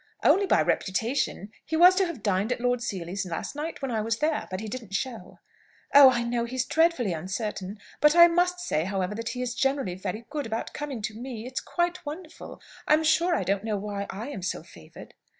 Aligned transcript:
"Only 0.23 0.47
by 0.47 0.63
reputation. 0.63 1.51
He 1.63 1.77
was 1.77 1.93
to 1.97 2.07
have 2.07 2.23
dined 2.23 2.51
at 2.51 2.59
Lord 2.59 2.81
Seely's 2.81 3.23
last 3.23 3.55
night, 3.55 3.83
when 3.83 3.91
I 3.91 4.01
was 4.01 4.17
there. 4.17 4.47
But 4.49 4.59
he 4.59 4.67
didn't 4.67 4.95
show." 4.95 5.37
"Oh, 5.93 6.09
I 6.09 6.23
know 6.23 6.45
he's 6.45 6.65
dreadfully 6.65 7.13
uncertain. 7.13 7.77
But 7.99 8.15
I 8.15 8.27
must 8.27 8.59
say, 8.61 8.85
however, 8.85 9.13
that 9.13 9.29
he 9.29 9.43
is 9.43 9.53
generally 9.53 9.93
very 9.93 10.25
good 10.31 10.47
about 10.47 10.73
coming 10.73 11.03
to 11.03 11.13
me. 11.13 11.45
It's 11.45 11.61
quite 11.61 12.03
wonderful. 12.03 12.59
I'm 12.87 13.03
sure 13.03 13.35
I 13.35 13.43
don't 13.43 13.63
know 13.63 13.77
why 13.77 14.07
I 14.09 14.29
am 14.29 14.41
so 14.41 14.63
favoured!" 14.63 15.13